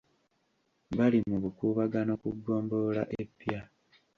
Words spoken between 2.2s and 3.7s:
ku ggombolola epya.